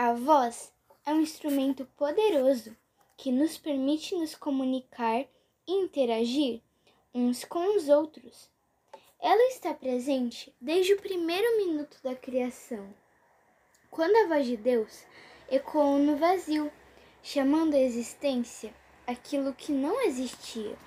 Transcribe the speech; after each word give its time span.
A 0.00 0.12
voz 0.12 0.72
é 1.04 1.12
um 1.12 1.20
instrumento 1.20 1.84
poderoso 1.96 2.76
que 3.16 3.32
nos 3.32 3.58
permite 3.58 4.14
nos 4.14 4.32
comunicar 4.32 5.26
e 5.66 5.72
interagir 5.72 6.62
uns 7.12 7.44
com 7.44 7.76
os 7.76 7.88
outros. 7.88 8.48
Ela 9.18 9.48
está 9.48 9.74
presente 9.74 10.54
desde 10.60 10.94
o 10.94 11.00
primeiro 11.00 11.56
minuto 11.56 11.98
da 12.00 12.14
criação, 12.14 12.94
quando 13.90 14.14
a 14.14 14.28
voz 14.28 14.46
de 14.46 14.56
Deus 14.56 15.04
ecoou 15.50 15.98
no 15.98 16.16
vazio, 16.16 16.70
chamando 17.20 17.74
à 17.74 17.80
existência 17.80 18.72
aquilo 19.04 19.52
que 19.52 19.72
não 19.72 20.00
existia. 20.02 20.78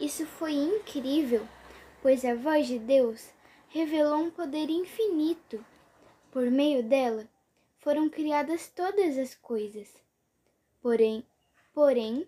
Isso 0.00 0.26
foi 0.26 0.54
incrível, 0.54 1.46
pois 2.02 2.24
a 2.24 2.34
voz 2.34 2.66
de 2.66 2.80
Deus 2.80 3.28
revelou 3.68 4.18
um 4.18 4.30
poder 4.32 4.68
infinito. 4.70 5.64
Por 6.32 6.50
meio 6.50 6.82
dela 6.82 7.28
foram 7.84 8.08
criadas 8.08 8.66
todas 8.74 9.18
as 9.18 9.34
coisas. 9.34 9.92
Porém, 10.80 11.22
porém, 11.74 12.26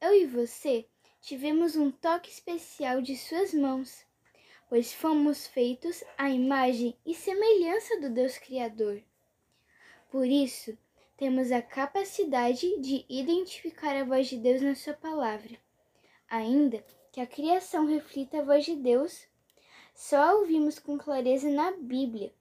eu 0.00 0.14
e 0.14 0.24
você 0.24 0.86
tivemos 1.20 1.76
um 1.76 1.90
toque 1.90 2.30
especial 2.30 3.02
de 3.02 3.14
suas 3.14 3.52
mãos, 3.52 4.02
pois 4.66 4.94
fomos 4.94 5.46
feitos 5.46 6.02
à 6.16 6.30
imagem 6.30 6.96
e 7.04 7.14
semelhança 7.14 8.00
do 8.00 8.08
Deus 8.08 8.38
Criador. 8.38 9.02
Por 10.10 10.26
isso, 10.26 10.74
temos 11.18 11.52
a 11.52 11.60
capacidade 11.60 12.80
de 12.80 13.04
identificar 13.06 13.94
a 13.94 14.04
voz 14.04 14.26
de 14.26 14.38
Deus 14.38 14.62
na 14.62 14.74
Sua 14.74 14.94
palavra, 14.94 15.58
ainda 16.30 16.82
que 17.12 17.20
a 17.20 17.26
criação 17.26 17.84
reflita 17.84 18.38
a 18.38 18.44
voz 18.44 18.64
de 18.64 18.74
Deus, 18.74 19.26
só 19.94 20.16
a 20.16 20.34
ouvimos 20.36 20.78
com 20.78 20.96
clareza 20.96 21.50
na 21.50 21.72
Bíblia. 21.72 22.32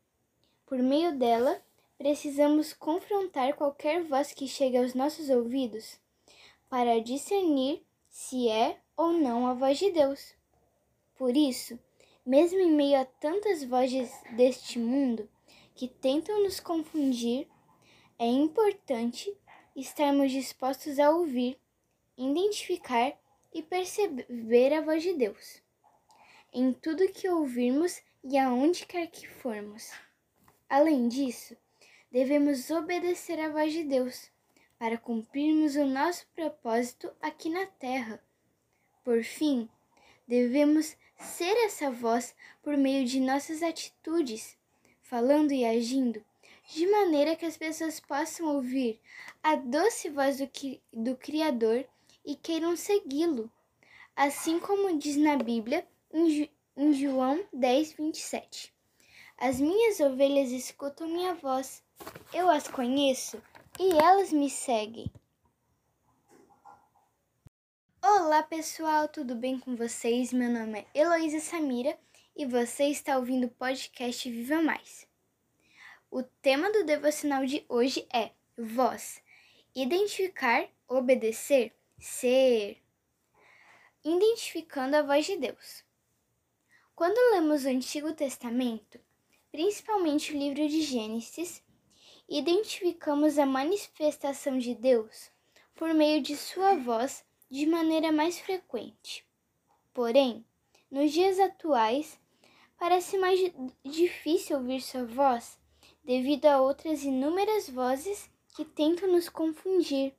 Por 0.66 0.80
meio 0.80 1.13
dela, 1.18 1.62
precisamos 2.03 2.73
confrontar 2.73 3.53
qualquer 3.53 4.03
voz 4.03 4.34
que 4.34 4.45
chegue 4.45 4.75
aos 4.75 4.93
nossos 4.93 5.30
ouvidos 5.30 5.98
para 6.68 6.99
discernir 6.99 7.82
se 8.09 8.49
é 8.49 8.77
ou 8.98 9.13
não 9.13 9.48
a 9.48 9.54
voz 9.54 9.79
de 9.79 9.90
Deus. 9.90 10.35
Por 11.15 11.37
isso, 11.37 11.79
mesmo 12.26 12.59
em 12.59 12.74
meio 12.74 12.99
a 12.99 13.05
tantas 13.05 13.63
vozes 13.63 14.12
deste 14.35 14.77
mundo 14.77 15.29
que 15.74 15.87
tentam 15.87 16.43
nos 16.43 16.59
confundir, 16.59 17.48
é 18.20 18.27
importante 18.27 19.34
estarmos 19.74 20.29
dispostos 20.29 20.99
a 20.99 21.09
ouvir, 21.09 21.57
identificar 22.18 23.18
e 23.54 23.62
perceber 23.63 24.74
a 24.74 24.81
voz 24.81 25.04
de 25.04 25.13
Deus 25.13 25.62
em 26.51 26.74
tudo 26.74 27.13
que 27.13 27.29
ouvirmos 27.29 28.01
e 28.26 28.37
aonde 28.37 28.85
quer 28.85 29.07
que 29.07 29.26
formos. 29.26 29.90
Além 30.70 31.07
disso, 31.07 31.55
devemos 32.13 32.69
obedecer 32.69 33.39
à 33.39 33.49
voz 33.49 33.73
de 33.73 33.83
Deus 33.83 34.29
para 34.77 34.99
cumprirmos 34.99 35.75
o 35.75 35.83
nosso 35.83 36.27
propósito 36.35 37.11
aqui 37.19 37.49
na 37.49 37.65
terra. 37.65 38.23
Por 39.03 39.23
fim, 39.23 39.67
devemos 40.27 40.95
ser 41.17 41.57
essa 41.65 41.89
voz 41.89 42.35
por 42.61 42.77
meio 42.77 43.03
de 43.03 43.19
nossas 43.19 43.63
atitudes, 43.63 44.55
falando 45.01 45.53
e 45.53 45.65
agindo, 45.65 46.23
de 46.67 46.85
maneira 46.85 47.35
que 47.35 47.47
as 47.47 47.57
pessoas 47.57 47.99
possam 47.99 48.45
ouvir 48.45 48.99
a 49.41 49.55
doce 49.55 50.07
voz 50.07 50.37
do, 50.37 50.47
do 50.93 51.17
Criador 51.17 51.84
e 52.23 52.35
queiram 52.35 52.75
segui-lo, 52.75 53.51
assim 54.15 54.59
como 54.59 54.99
diz 54.99 55.17
na 55.17 55.35
Bíblia 55.35 55.84
em, 56.13 56.47
em 56.77 56.93
João 56.93 57.43
10, 57.51 57.93
27. 57.93 58.71
As 59.35 59.59
minhas 59.59 59.99
ovelhas 59.99 60.51
escutam 60.51 61.07
minha 61.07 61.34
voz, 61.34 61.84
eu 62.34 62.49
as 62.49 62.68
conheço 62.68 63.41
e 63.79 63.91
elas 63.98 64.31
me 64.31 64.50
seguem. 64.50 65.12
Olá 68.01 68.44
pessoal, 68.44 69.07
tudo 69.07 69.35
bem 69.35 69.59
com 69.59 69.75
vocês? 69.75 70.34
Meu 70.34 70.50
nome 70.50 70.80
é 70.80 71.00
Heloísa 71.00 71.40
Samira 71.40 71.97
e 72.36 72.46
você 72.46 72.86
está 72.86 73.18
ouvindo 73.18 73.46
o 73.47 73.52
podcast 73.52 74.30
Viva 74.30 74.62
Mais. 74.62 75.08
O 76.09 76.24
tema 76.24 76.72
do 76.72 76.84
devocional 76.84 77.46
de 77.46 77.66
hoje 77.69 78.08
é 78.14 78.31
voz, 78.58 79.22
identificar, 79.75 80.68
obedecer, 80.88 81.74
ser. 82.00 82.78
Identificando 84.03 84.97
a 84.97 85.02
voz 85.02 85.25
de 85.25 85.38
Deus. 85.38 85.84
Quando 86.96 87.34
lemos 87.34 87.66
o 87.66 87.70
Antigo 87.70 88.14
Testamento, 88.14 89.00
principalmente 89.52 90.34
o 90.34 90.38
livro 90.38 90.68
de 90.68 90.81
Gênesis, 90.81 91.64
identificamos 92.28 93.38
a 93.38 93.45
manifestação 93.45 94.57
de 94.57 94.73
Deus 94.73 95.29
por 95.75 95.94
meio 95.94 96.22
de 96.22 96.35
sua 96.38 96.75
voz 96.75 97.25
de 97.50 97.66
maneira 97.66 98.11
mais 98.11 98.39
frequente. 98.39 99.25
Porém, 99.94 100.45
nos 100.89 101.11
dias 101.11 101.39
atuais, 101.39 102.19
parece 102.78 103.17
mais 103.17 103.39
difícil 103.84 104.57
ouvir 104.57 104.81
sua 104.81 105.06
voz 105.06 105.59
devido 106.03 106.45
a 106.45 106.61
outras 106.61 107.03
inúmeras 107.03 107.69
vozes 107.69 108.29
que 108.55 108.66
tentam 108.66 109.11
nos 109.11 109.29
confundir, 109.29 110.13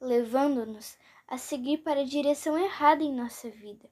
levando-nos 0.00 0.96
a 1.26 1.36
seguir 1.36 1.78
para 1.78 2.00
a 2.00 2.04
direção 2.04 2.56
errada 2.58 3.02
em 3.02 3.12
nossa 3.12 3.50
vida. 3.50 3.90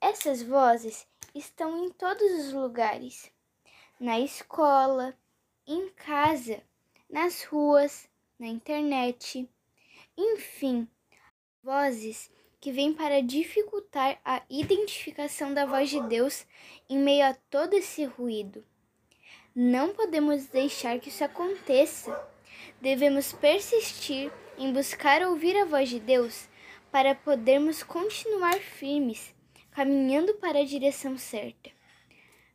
Essas 0.00 0.42
vozes 0.42 1.06
estão 1.34 1.84
em 1.84 1.90
todos 1.90 2.46
os 2.46 2.52
lugares: 2.52 3.30
na 3.98 4.18
escola, 4.18 5.14
em 5.66 5.88
casa, 5.90 6.62
nas 7.08 7.42
ruas, 7.44 8.08
na 8.38 8.46
internet, 8.46 9.48
enfim, 10.16 10.88
vozes 11.62 12.30
que 12.60 12.70
vêm 12.70 12.92
para 12.92 13.22
dificultar 13.22 14.20
a 14.24 14.42
identificação 14.50 15.54
da 15.54 15.64
voz 15.64 15.90
de 15.90 16.00
Deus 16.08 16.46
em 16.88 16.98
meio 16.98 17.26
a 17.26 17.34
todo 17.34 17.74
esse 17.74 18.04
ruído. 18.04 18.64
Não 19.54 19.94
podemos 19.94 20.46
deixar 20.46 20.98
que 21.00 21.08
isso 21.08 21.24
aconteça. 21.24 22.28
Devemos 22.80 23.32
persistir 23.32 24.30
em 24.58 24.72
buscar 24.72 25.22
ouvir 25.22 25.56
a 25.56 25.64
voz 25.64 25.88
de 25.88 25.98
Deus 25.98 26.48
para 26.90 27.14
podermos 27.14 27.82
continuar 27.82 28.58
firmes 28.58 29.34
caminhando 29.70 30.34
para 30.34 30.60
a 30.60 30.64
direção 30.64 31.16
certa. 31.16 31.70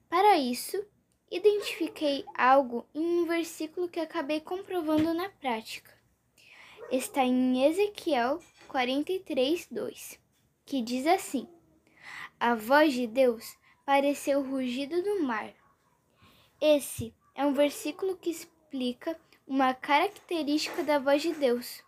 Para 0.10 0.38
isso, 0.38 0.86
identifiquei 1.32 2.26
algo 2.36 2.86
em 2.94 3.02
um 3.02 3.26
versículo 3.26 3.90
que 3.90 4.00
acabei 4.00 4.40
comprovando 4.40 5.14
na 5.14 5.30
prática. 5.30 5.94
Está 6.92 7.24
em 7.24 7.66
Ezequiel 7.66 8.40
43, 8.68 9.68
2, 9.72 10.20
que 10.66 10.82
diz 10.82 11.08
assim: 11.08 11.48
A 12.40 12.56
voz 12.56 12.94
de 12.94 13.08
Deus 13.08 13.58
pareceu 13.86 14.40
o 14.40 14.50
rugido 14.50 15.02
do 15.02 15.24
mar. 15.24 15.54
Esse 16.62 17.14
é 17.34 17.46
um 17.46 17.54
versículo 17.54 18.18
que 18.18 18.30
explica 18.30 19.20
uma 19.48 19.74
característica 19.74 20.84
da 20.84 21.00
voz 21.00 21.22
de 21.22 21.34
Deus. 21.34 21.84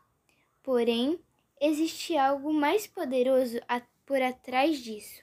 Porém, 0.61 1.19
existe 1.59 2.17
algo 2.17 2.53
mais 2.53 2.85
poderoso 2.85 3.59
por 4.05 4.21
atrás 4.21 4.79
disso. 4.79 5.21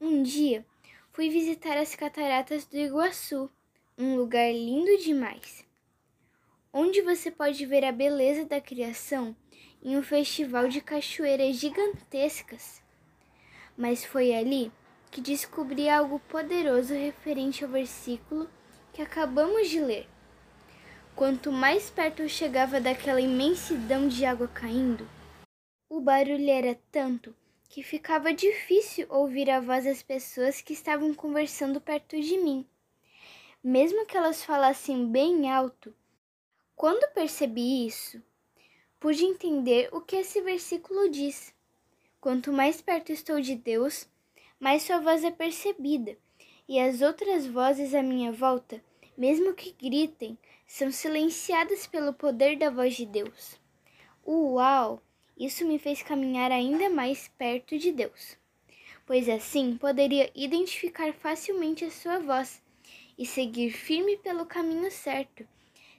Um 0.00 0.22
dia 0.22 0.66
fui 1.12 1.28
visitar 1.28 1.76
as 1.76 1.94
cataratas 1.94 2.64
do 2.64 2.76
Iguaçu, 2.76 3.50
um 3.98 4.16
lugar 4.16 4.50
lindo 4.50 4.96
demais, 4.96 5.62
onde 6.72 7.02
você 7.02 7.30
pode 7.30 7.66
ver 7.66 7.84
a 7.84 7.92
beleza 7.92 8.46
da 8.46 8.62
criação 8.62 9.36
em 9.82 9.94
um 9.96 10.02
festival 10.02 10.68
de 10.68 10.80
cachoeiras 10.80 11.56
gigantescas. 11.56 12.82
Mas 13.76 14.04
foi 14.04 14.34
ali 14.34 14.72
que 15.10 15.20
descobri 15.20 15.86
algo 15.86 16.18
poderoso 16.18 16.94
referente 16.94 17.62
ao 17.62 17.70
versículo 17.70 18.48
que 18.94 19.02
acabamos 19.02 19.68
de 19.68 19.80
ler. 19.80 20.08
Quanto 21.14 21.52
mais 21.52 21.90
perto 21.90 22.22
eu 22.22 22.28
chegava 22.28 22.80
daquela 22.80 23.20
imensidão 23.20 24.08
de 24.08 24.24
água 24.24 24.48
caindo, 24.48 25.06
o 25.90 26.00
barulho 26.00 26.48
era 26.48 26.74
tanto 26.90 27.34
que 27.72 27.82
ficava 27.82 28.34
difícil 28.34 29.06
ouvir 29.08 29.48
a 29.48 29.58
voz 29.58 29.86
das 29.86 30.02
pessoas 30.02 30.60
que 30.60 30.74
estavam 30.74 31.14
conversando 31.14 31.80
perto 31.80 32.20
de 32.20 32.36
mim, 32.36 32.66
mesmo 33.64 34.04
que 34.04 34.14
elas 34.14 34.44
falassem 34.44 35.10
bem 35.10 35.50
alto. 35.50 35.94
Quando 36.76 37.10
percebi 37.14 37.86
isso, 37.86 38.22
pude 39.00 39.24
entender 39.24 39.88
o 39.90 40.02
que 40.02 40.16
esse 40.16 40.42
versículo 40.42 41.08
diz. 41.08 41.54
Quanto 42.20 42.52
mais 42.52 42.82
perto 42.82 43.10
estou 43.10 43.40
de 43.40 43.56
Deus, 43.56 44.06
mais 44.60 44.82
sua 44.82 45.00
voz 45.00 45.24
é 45.24 45.30
percebida, 45.30 46.14
e 46.68 46.78
as 46.78 47.00
outras 47.00 47.46
vozes 47.46 47.94
à 47.94 48.02
minha 48.02 48.30
volta, 48.30 48.84
mesmo 49.16 49.54
que 49.54 49.72
gritem, 49.72 50.36
são 50.66 50.92
silenciadas 50.92 51.86
pelo 51.86 52.12
poder 52.12 52.58
da 52.58 52.68
voz 52.68 52.94
de 52.94 53.06
Deus. 53.06 53.58
Uau! 54.26 55.02
Isso 55.38 55.66
me 55.66 55.78
fez 55.78 56.02
caminhar 56.02 56.52
ainda 56.52 56.88
mais 56.90 57.28
perto 57.38 57.78
de 57.78 57.90
Deus, 57.90 58.36
pois 59.06 59.28
assim 59.28 59.76
poderia 59.76 60.30
identificar 60.34 61.12
facilmente 61.12 61.84
a 61.84 61.90
sua 61.90 62.18
voz 62.18 62.62
e 63.18 63.24
seguir 63.24 63.70
firme 63.70 64.16
pelo 64.16 64.46
caminho 64.46 64.90
certo, 64.90 65.46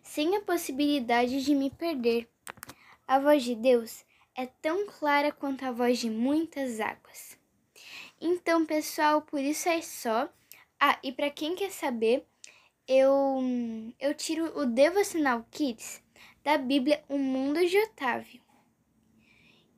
sem 0.01 0.35
a 0.35 0.41
possibilidade 0.41 1.44
de 1.44 1.56
me 1.56 1.69
perder. 1.69 2.27
A 3.07 3.19
voz 3.19 3.44
de 3.44 3.56
Deus 3.56 4.06
é 4.35 4.45
tão 4.45 4.88
clara 4.88 5.31
quanto 5.31 5.65
a 5.65 5.71
voz 5.71 6.00
de 6.00 6.09
muitas 6.09 6.80
águas. 6.80 7.38
Então, 8.19 8.65
pessoal, 8.65 9.21
por 9.21 9.39
isso 9.39 9.68
é 9.69 9.81
só. 9.81 10.30
Ah, 10.80 10.97
e 11.03 11.12
para 11.12 11.30
quem 11.30 11.56
quer 11.56 11.71
saber, 11.71 12.25
eu 12.88 13.41
eu 14.00 14.13
tiro 14.13 14.57
o 14.59 14.65
Devocional 14.65 15.45
Kids 15.50 16.03
da 16.44 16.57
Bíblia 16.57 17.03
O 17.07 17.18
Mundo 17.18 17.65
de 17.65 17.77
Otávio. 17.77 18.43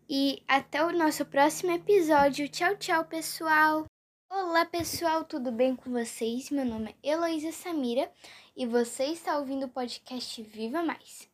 E 0.08 0.44
até 0.48 0.86
o 0.86 0.92
nosso 0.92 1.26
próximo 1.26 1.72
episódio. 1.72 2.48
Tchau, 2.48 2.78
tchau, 2.78 3.06
pessoal! 3.06 3.86
Olá, 4.30 4.64
pessoal, 4.64 5.26
tudo 5.26 5.52
bem 5.52 5.76
com 5.76 5.92
vocês? 5.92 6.52
Meu 6.52 6.64
nome 6.64 6.96
é 7.02 7.10
Heloísa 7.10 7.52
Samira 7.52 8.12
e 8.56 8.68
você 8.68 9.06
está 9.06 9.40
ouvindo 9.40 9.66
o 9.66 9.70
podcast 9.70 10.44
Viva 10.44 10.84
Mais. 10.84 11.28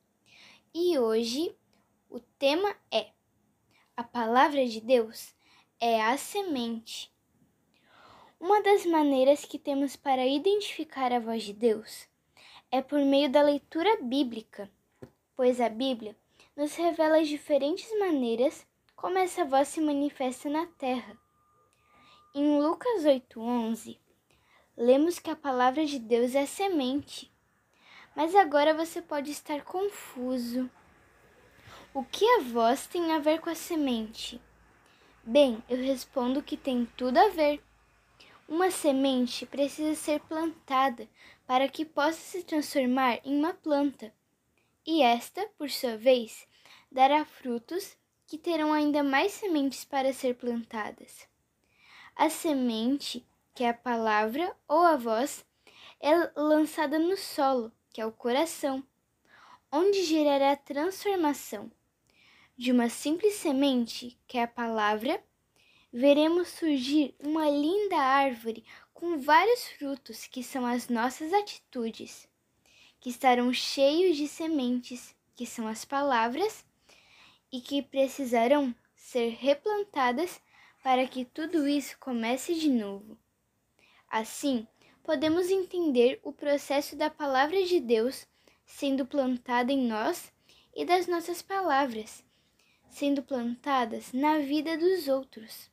E 0.73 0.97
hoje 0.97 1.53
o 2.09 2.21
tema 2.21 2.73
é 2.89 3.07
A 3.97 4.05
Palavra 4.05 4.65
de 4.65 4.79
Deus 4.79 5.35
é 5.77 6.01
a 6.01 6.15
semente. 6.15 7.11
Uma 8.39 8.63
das 8.63 8.85
maneiras 8.85 9.43
que 9.43 9.59
temos 9.59 9.97
para 9.97 10.25
identificar 10.25 11.11
a 11.11 11.19
voz 11.19 11.43
de 11.43 11.51
Deus 11.51 12.07
é 12.71 12.81
por 12.81 12.99
meio 12.99 13.29
da 13.29 13.41
leitura 13.41 14.01
bíblica, 14.01 14.71
pois 15.35 15.59
a 15.59 15.67
Bíblia 15.67 16.15
nos 16.55 16.75
revela 16.75 17.19
as 17.19 17.27
diferentes 17.27 17.89
maneiras 17.99 18.65
como 18.95 19.17
essa 19.17 19.43
voz 19.45 19.67
se 19.67 19.81
manifesta 19.81 20.49
na 20.49 20.65
terra. 20.65 21.17
Em 22.35 22.61
Lucas 22.61 23.03
8:11, 23.03 23.99
lemos 24.77 25.19
que 25.19 25.29
a 25.29 25.35
palavra 25.35 25.85
de 25.85 25.99
Deus 25.99 26.35
é 26.35 26.45
semente. 26.45 27.31
Mas 28.15 28.35
agora 28.35 28.73
você 28.73 29.01
pode 29.01 29.31
estar 29.31 29.63
confuso. 29.63 30.69
O 31.93 32.03
que 32.03 32.25
a 32.25 32.41
voz 32.41 32.87
tem 32.87 33.11
a 33.11 33.19
ver 33.19 33.39
com 33.39 33.49
a 33.49 33.55
semente? 33.55 34.41
Bem, 35.23 35.63
eu 35.69 35.77
respondo 35.77 36.41
que 36.41 36.57
tem 36.57 36.85
tudo 36.97 37.17
a 37.17 37.29
ver. 37.29 37.63
Uma 38.47 38.69
semente 38.69 39.45
precisa 39.45 39.95
ser 39.95 40.19
plantada 40.21 41.07
para 41.47 41.67
que 41.67 41.85
possa 41.85 42.19
se 42.19 42.43
transformar 42.43 43.19
em 43.23 43.37
uma 43.37 43.53
planta. 43.53 44.13
E 44.85 45.01
esta, 45.03 45.47
por 45.57 45.69
sua 45.69 45.95
vez, 45.95 46.47
dará 46.91 47.23
frutos 47.23 47.95
que 48.25 48.37
terão 48.37 48.73
ainda 48.73 49.03
mais 49.03 49.33
sementes 49.33 49.85
para 49.85 50.13
ser 50.13 50.35
plantadas. 50.35 51.27
A 52.15 52.29
semente, 52.29 53.25
que 53.53 53.63
é 53.63 53.69
a 53.69 53.73
palavra 53.73 54.55
ou 54.67 54.79
a 54.79 54.95
voz, 54.95 55.45
é 55.99 56.11
lançada 56.35 56.97
no 56.97 57.15
solo, 57.15 57.71
que 57.93 58.01
é 58.01 58.05
o 58.05 58.11
coração, 58.11 58.83
onde 59.71 60.03
gerará 60.03 60.55
transformação. 60.55 61.71
De 62.57 62.71
uma 62.71 62.89
simples 62.89 63.35
semente, 63.35 64.17
que 64.27 64.37
é 64.37 64.43
a 64.43 64.47
palavra, 64.47 65.23
veremos 65.91 66.47
surgir 66.47 67.15
uma 67.19 67.49
linda 67.49 67.97
árvore 67.97 68.63
com 68.93 69.19
vários 69.19 69.67
frutos, 69.67 70.25
que 70.27 70.43
são 70.43 70.65
as 70.65 70.87
nossas 70.87 71.33
atitudes, 71.33 72.27
que 73.01 73.09
estarão 73.09 73.51
cheios 73.51 74.15
de 74.15 74.27
sementes, 74.27 75.13
que 75.35 75.45
são 75.45 75.67
as 75.67 75.83
palavras 75.83 76.63
e 77.51 77.59
que 77.59 77.81
precisarão 77.81 78.73
ser 78.95 79.31
replantadas 79.31 80.39
para 80.81 81.05
que 81.05 81.25
tudo 81.25 81.67
isso 81.67 81.97
comece 81.99 82.55
de 82.55 82.69
novo. 82.69 83.17
Assim, 84.09 84.65
podemos 85.03 85.49
entender 85.49 86.21
o 86.23 86.31
processo 86.31 86.95
da 86.95 87.09
palavra 87.09 87.61
de 87.65 87.81
Deus 87.81 88.25
sendo 88.65 89.05
plantada 89.05 89.73
em 89.73 89.85
nós 89.85 90.31
e 90.73 90.85
das 90.85 91.07
nossas 91.07 91.41
palavras 91.41 92.23
sendo 92.91 93.23
plantadas 93.23 94.11
na 94.11 94.39
vida 94.39 94.77
dos 94.77 95.07
outros. 95.07 95.71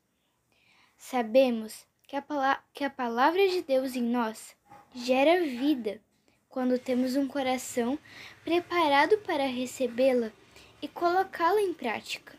Sabemos 0.96 1.86
que 2.06 2.16
a, 2.16 2.24
que 2.72 2.84
a 2.84 2.90
palavra 2.90 3.46
de 3.48 3.60
Deus 3.60 3.94
em 3.94 4.02
nós 4.02 4.56
gera 4.94 5.44
vida 5.44 6.00
quando 6.48 6.78
temos 6.78 7.16
um 7.16 7.26
coração 7.26 7.98
preparado 8.44 9.18
para 9.18 9.46
recebê-la 9.46 10.32
e 10.80 10.88
colocá-la 10.88 11.60
em 11.60 11.74
prática. 11.74 12.36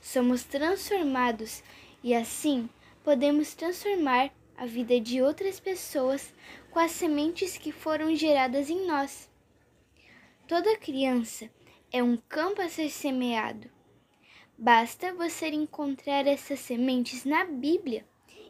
Somos 0.00 0.44
transformados 0.44 1.62
e 2.02 2.14
assim 2.14 2.68
podemos 3.04 3.54
transformar 3.54 4.30
a 4.56 4.66
vida 4.66 5.00
de 5.00 5.22
outras 5.22 5.58
pessoas 5.58 6.32
com 6.70 6.78
as 6.78 6.90
sementes 6.92 7.56
que 7.56 7.72
foram 7.72 8.14
geradas 8.14 8.70
em 8.70 8.86
nós. 8.86 9.28
Toda 10.46 10.76
criança 10.76 11.50
é 11.92 12.02
um 12.02 12.16
campo 12.16 12.60
a 12.60 12.68
ser 12.68 12.90
semeado. 12.90 13.70
Basta 14.56 15.14
você 15.14 15.48
encontrar 15.48 16.26
essas 16.26 16.60
sementes 16.60 17.24
na 17.24 17.44
Bíblia 17.44 18.04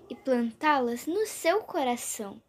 e 0.09 0.15
plantá-las 0.15 1.07
no 1.07 1.27
seu 1.27 1.61
coração, 1.61 2.43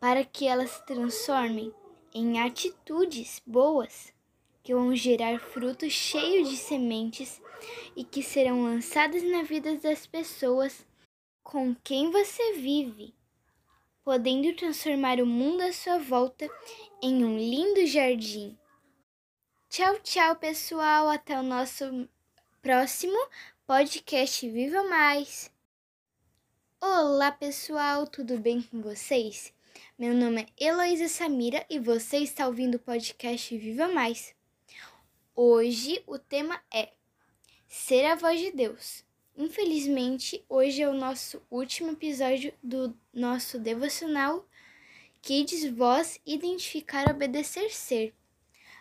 para 0.00 0.24
que 0.24 0.46
elas 0.46 0.70
se 0.70 0.86
transformem 0.86 1.72
em 2.12 2.40
atitudes 2.40 3.40
boas 3.46 4.12
que 4.62 4.74
vão 4.74 4.96
gerar 4.96 5.38
frutos 5.38 5.92
cheios 5.92 6.48
de 6.48 6.56
sementes 6.56 7.40
e 7.94 8.02
que 8.02 8.22
serão 8.22 8.64
lançadas 8.64 9.22
na 9.22 9.42
vida 9.42 9.76
das 9.76 10.06
pessoas 10.06 10.86
com 11.42 11.74
quem 11.84 12.10
você 12.10 12.54
vive, 12.54 13.14
podendo 14.02 14.54
transformar 14.54 15.20
o 15.20 15.26
mundo 15.26 15.62
à 15.62 15.72
sua 15.72 15.98
volta 15.98 16.48
em 17.02 17.24
um 17.24 17.36
lindo 17.36 17.86
jardim. 17.86 18.58
Tchau, 19.68 19.98
tchau, 20.00 20.34
pessoal. 20.36 21.08
Até 21.08 21.38
o 21.38 21.42
nosso 21.42 22.08
próximo 22.60 23.18
podcast 23.66 24.48
Viva 24.48 24.82
Mais. 24.84 25.50
Olá, 26.80 27.30
pessoal, 27.30 28.06
tudo 28.06 28.38
bem 28.38 28.62
com 28.62 28.80
vocês? 28.80 29.52
Meu 29.98 30.14
nome 30.14 30.46
é 30.58 30.66
Heloísa 30.66 31.08
Samira 31.08 31.64
e 31.68 31.78
você 31.78 32.18
está 32.18 32.46
ouvindo 32.46 32.76
o 32.76 32.78
podcast 32.78 33.56
Viva 33.56 33.88
Mais. 33.88 34.34
Hoje 35.34 36.02
o 36.06 36.18
tema 36.18 36.60
é 36.72 36.92
Ser 37.68 38.06
a 38.06 38.14
Voz 38.14 38.40
de 38.40 38.50
Deus. 38.50 39.04
Infelizmente, 39.36 40.44
hoje 40.48 40.82
é 40.82 40.88
o 40.88 40.94
nosso 40.94 41.42
último 41.50 41.92
episódio 41.92 42.52
do 42.62 42.96
nosso 43.12 43.58
devocional 43.58 44.46
Kids 45.22 45.64
Voz 45.70 46.20
Identificar 46.24 47.10
Obedecer 47.10 47.74
Ser. 47.74 48.14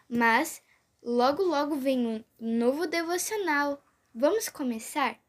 Mas 0.07 0.62
logo 1.03 1.43
logo 1.43 1.75
vem 1.75 2.08
um 2.08 2.24
novo 2.39 2.88
devocional. 2.88 3.84
Vamos 4.13 4.50
começar? 4.50 5.19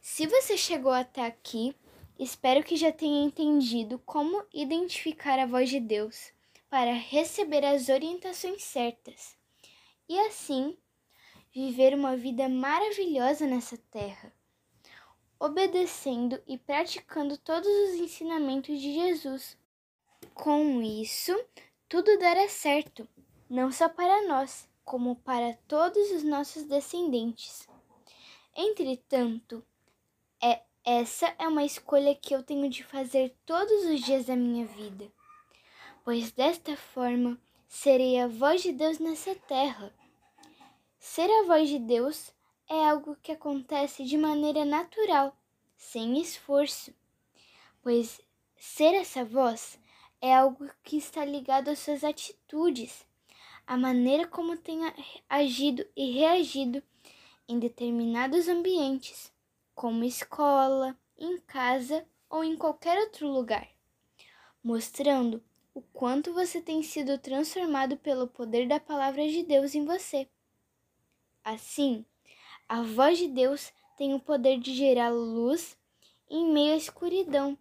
Se 0.00 0.26
você 0.26 0.56
chegou 0.56 0.92
até 0.92 1.26
aqui, 1.26 1.74
espero 2.18 2.64
que 2.64 2.76
já 2.76 2.90
tenha 2.90 3.24
entendido 3.24 3.98
como 4.00 4.44
identificar 4.52 5.38
a 5.38 5.46
voz 5.46 5.70
de 5.70 5.78
Deus 5.78 6.32
para 6.68 6.92
receber 6.92 7.64
as 7.64 7.88
orientações 7.88 8.62
certas 8.64 9.36
e 10.08 10.18
assim 10.20 10.76
viver 11.54 11.94
uma 11.94 12.16
vida 12.16 12.48
maravilhosa 12.48 13.46
nessa 13.46 13.76
terra, 13.90 14.32
obedecendo 15.38 16.40
e 16.46 16.58
praticando 16.58 17.38
todos 17.38 17.68
os 17.68 17.94
ensinamentos 17.94 18.80
de 18.80 18.92
Jesus. 18.92 19.56
Com 20.34 20.82
isso, 20.82 21.32
tudo 21.88 22.18
dará 22.18 22.48
certo, 22.48 23.08
não 23.48 23.72
só 23.72 23.88
para 23.88 24.26
nós, 24.26 24.68
como 24.84 25.16
para 25.16 25.58
todos 25.66 26.10
os 26.12 26.22
nossos 26.22 26.64
descendentes. 26.64 27.68
Entretanto, 28.56 29.64
é, 30.42 30.62
essa 30.90 31.34
é 31.38 31.46
uma 31.46 31.66
escolha 31.66 32.14
que 32.14 32.34
eu 32.34 32.42
tenho 32.42 32.70
de 32.70 32.82
fazer 32.82 33.36
todos 33.44 33.84
os 33.84 34.00
dias 34.00 34.24
da 34.24 34.34
minha 34.34 34.64
vida, 34.64 35.06
pois 36.02 36.30
desta 36.32 36.78
forma 36.78 37.38
serei 37.68 38.18
a 38.18 38.26
voz 38.26 38.62
de 38.62 38.72
Deus 38.72 38.98
nessa 38.98 39.34
terra. 39.34 39.92
Ser 40.98 41.28
a 41.30 41.42
voz 41.44 41.68
de 41.68 41.78
Deus 41.78 42.32
é 42.66 42.88
algo 42.88 43.18
que 43.22 43.32
acontece 43.32 44.02
de 44.02 44.16
maneira 44.16 44.64
natural, 44.64 45.36
sem 45.76 46.18
esforço, 46.22 46.90
pois 47.82 48.18
ser 48.56 48.94
essa 48.94 49.26
voz 49.26 49.78
é 50.22 50.34
algo 50.34 50.70
que 50.82 50.96
está 50.96 51.22
ligado 51.22 51.68
às 51.68 51.80
suas 51.80 52.02
atitudes, 52.02 53.04
à 53.66 53.76
maneira 53.76 54.26
como 54.26 54.56
tem 54.56 54.80
agido 55.28 55.86
e 55.94 56.12
reagido 56.12 56.82
em 57.46 57.58
determinados 57.58 58.48
ambientes, 58.48 59.30
como 59.78 60.02
escola, 60.02 60.98
em 61.16 61.38
casa 61.38 62.04
ou 62.28 62.42
em 62.42 62.56
qualquer 62.56 62.98
outro 62.98 63.28
lugar, 63.28 63.68
mostrando 64.60 65.40
o 65.72 65.80
quanto 65.80 66.34
você 66.34 66.60
tem 66.60 66.82
sido 66.82 67.16
transformado 67.16 67.96
pelo 67.96 68.26
poder 68.26 68.66
da 68.66 68.80
palavra 68.80 69.28
de 69.28 69.44
Deus 69.44 69.76
em 69.76 69.84
você. 69.84 70.28
Assim, 71.44 72.04
a 72.68 72.82
voz 72.82 73.18
de 73.18 73.28
Deus 73.28 73.72
tem 73.96 74.14
o 74.14 74.18
poder 74.18 74.58
de 74.58 74.74
gerar 74.74 75.10
luz 75.10 75.78
em 76.28 76.52
meio 76.52 76.74
à 76.74 76.76
escuridão, 76.76 77.56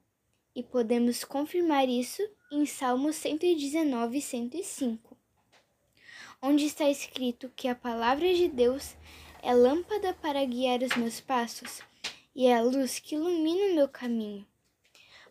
e 0.56 0.64
podemos 0.64 1.24
confirmar 1.24 1.88
isso 1.88 2.28
em 2.52 2.66
Salmos 2.66 3.16
119 3.18 4.18
e 4.18 4.22
105. 4.24 5.16
onde 6.42 6.66
está 6.66 6.90
escrito 6.90 7.52
que 7.56 7.68
a 7.68 7.76
palavra 7.76 8.34
de 8.34 8.48
Deus 8.48 8.96
é 9.44 9.54
lâmpada 9.54 10.16
para 10.16 10.44
guiar 10.46 10.82
os 10.82 10.96
meus 10.96 11.22
passos 11.22 11.84
e 12.38 12.46
é 12.46 12.56
a 12.56 12.62
luz 12.62 13.00
que 13.00 13.16
ilumina 13.16 13.66
o 13.66 13.74
meu 13.74 13.90
caminho. 13.90 14.46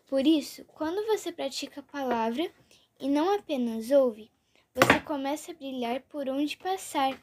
Por 0.07 0.27
isso, 0.27 0.65
quando 0.65 1.07
você 1.07 1.31
pratica 1.31 1.79
a 1.79 1.83
palavra 1.83 2.51
e 2.99 3.07
não 3.07 3.33
apenas 3.33 3.89
ouve, 3.91 4.29
você 4.75 4.99
começa 4.99 5.53
a 5.53 5.55
brilhar 5.55 6.01
por 6.01 6.27
onde 6.27 6.57
passar. 6.57 7.17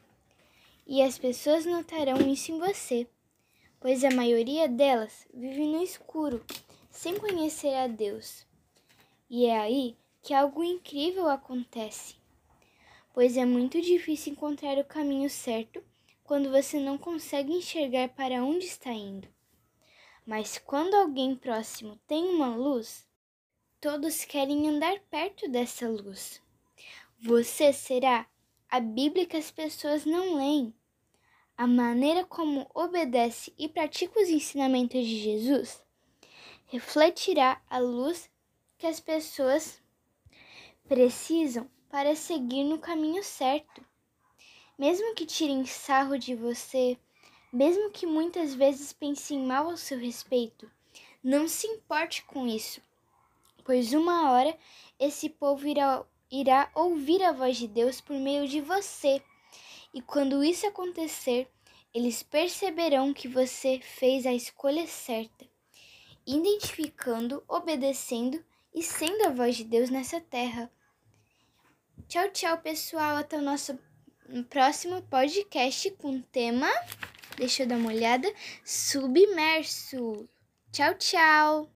E 0.87 1.03
as 1.03 1.19
pessoas 1.19 1.67
notarão 1.67 2.17
isso 2.27 2.51
em 2.51 2.57
você, 2.57 3.07
pois 3.79 4.03
a 4.03 4.09
maioria 4.09 4.67
delas 4.67 5.27
vive 5.31 5.67
no 5.67 5.83
escuro, 5.83 6.43
sem 6.89 7.15
conhecer 7.19 7.75
a 7.75 7.85
Deus. 7.85 8.43
E 9.29 9.45
é 9.45 9.59
aí 9.59 9.95
que 10.23 10.33
algo 10.33 10.63
incrível 10.63 11.29
acontece, 11.29 12.15
pois 13.13 13.37
é 13.37 13.45
muito 13.45 13.79
difícil 13.79 14.33
encontrar 14.33 14.79
o 14.79 14.83
caminho 14.83 15.29
certo 15.29 15.83
quando 16.23 16.49
você 16.49 16.79
não 16.79 16.97
consegue 16.97 17.53
enxergar 17.53 18.09
para 18.09 18.43
onde 18.43 18.65
está 18.65 18.91
indo. 18.91 19.34
Mas 20.25 20.57
quando 20.57 20.95
alguém 20.95 21.35
próximo 21.35 21.99
tem 22.07 22.25
uma 22.25 22.55
luz, 22.55 23.05
todos 23.79 24.25
querem 24.25 24.67
andar 24.67 24.99
perto 25.11 25.47
dessa 25.47 25.87
luz. 25.87 26.41
Você 27.19 27.71
será 27.71 28.25
a 28.69 28.79
Bíblia 28.79 29.25
que 29.25 29.37
as 29.37 29.51
pessoas 29.51 30.05
não 30.05 30.35
leem. 30.35 30.73
A 31.57 31.67
maneira 31.67 32.25
como 32.25 32.69
obedece 32.73 33.53
e 33.57 33.69
pratica 33.69 34.19
os 34.19 34.29
ensinamentos 34.29 35.05
de 35.05 35.17
Jesus 35.19 35.85
refletirá 36.67 37.61
a 37.69 37.77
luz 37.77 38.29
que 38.77 38.87
as 38.87 38.99
pessoas 38.99 39.81
precisam 40.87 41.69
para 41.89 42.15
seguir 42.15 42.63
no 42.63 42.79
caminho 42.79 43.23
certo. 43.23 43.85
Mesmo 44.77 45.15
que 45.15 45.25
tirem 45.25 45.65
sarro 45.65 46.17
de 46.17 46.35
você, 46.35 46.97
mesmo 47.55 47.89
que 47.89 48.05
muitas 48.05 48.53
vezes 48.53 48.91
pensem 48.91 49.39
mal 49.39 49.69
ao 49.69 49.77
seu 49.77 49.97
respeito, 49.97 50.69
não 51.23 51.47
se 51.47 51.65
importe 51.67 52.21
com 52.25 52.45
isso, 52.45 52.81
pois 53.63 53.93
uma 53.93 54.29
hora 54.29 54.57
esse 54.99 55.29
povo 55.29 55.65
irá, 55.65 56.05
irá 56.29 56.69
ouvir 56.75 57.23
a 57.23 57.31
voz 57.31 57.55
de 57.55 57.65
Deus 57.65 58.01
por 58.01 58.17
meio 58.17 58.45
de 58.45 58.59
você. 58.59 59.23
E 59.93 60.01
quando 60.01 60.43
isso 60.43 60.67
acontecer, 60.67 61.47
eles 61.93 62.21
perceberão 62.21 63.13
que 63.13 63.29
você 63.29 63.79
fez 63.79 64.25
a 64.25 64.33
escolha 64.33 64.85
certa, 64.85 65.47
identificando, 66.27 67.41
obedecendo 67.47 68.43
e 68.73 68.83
sendo 68.83 69.27
a 69.27 69.29
voz 69.29 69.55
de 69.55 69.63
Deus 69.63 69.89
nessa 69.89 70.19
terra. 70.19 70.69
Tchau, 72.09 72.29
tchau, 72.31 72.57
pessoal. 72.57 73.15
Até 73.15 73.37
o 73.37 73.41
nosso 73.41 73.79
próximo 74.49 75.01
podcast 75.03 75.89
com 75.91 76.17
o 76.17 76.21
tema 76.21 76.67
deixa 77.37 77.63
eu 77.63 77.67
dar 77.67 77.77
uma 77.77 77.89
olhada, 77.89 78.31
submerso. 78.63 80.27
Tchau, 80.71 80.93
tchau! 80.95 81.69